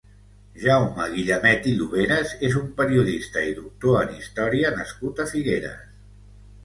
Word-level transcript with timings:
Jaume 0.61 1.03
Guillamet 1.15 1.67
i 1.71 1.73
Lloveras 1.81 2.33
és 2.49 2.57
un 2.61 2.65
periodista 2.79 3.45
i 3.51 3.55
doctor 3.61 4.01
en 4.07 4.17
història 4.23 4.73
nascut 4.81 5.23
a 5.27 5.31
Figueres. 5.35 5.97